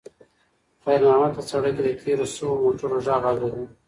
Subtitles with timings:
[0.83, 3.61] خیر محمد په سړک کې د تېرو شویو موټرو غږ اورېده.